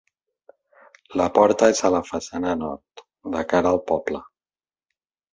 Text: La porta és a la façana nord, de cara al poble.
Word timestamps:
La 1.19 1.25
porta 1.33 1.67
és 1.73 1.81
a 1.89 1.91
la 1.95 1.99
façana 2.07 2.53
nord, 2.61 3.03
de 3.35 3.43
cara 3.53 3.75
al 3.77 3.83
poble. 3.93 4.23